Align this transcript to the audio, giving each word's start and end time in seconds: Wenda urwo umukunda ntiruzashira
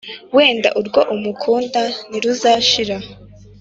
Wenda 0.35 0.69
urwo 0.79 1.01
umukunda 1.15 1.81
ntiruzashira 2.07 2.95